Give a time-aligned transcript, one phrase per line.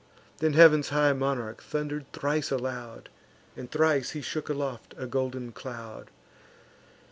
[0.39, 3.09] Then heav'n's high monarch thunder'd thrice aloud,
[3.55, 6.09] And thrice he shook aloft a golden cloud.